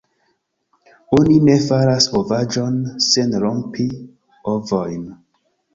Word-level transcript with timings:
Oni 1.17 1.37
ne 1.51 1.57
faras 1.67 2.09
ovaĵon 2.23 2.81
sen 3.11 3.39
rompi 3.47 3.89
ovojn! 4.57 5.11